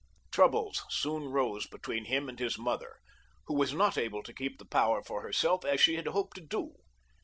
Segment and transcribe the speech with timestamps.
[0.31, 2.97] Troubles soon rose between him and his mother,
[3.45, 6.41] who was not able to keep the power for herself as she had hoped to
[6.41, 6.73] do.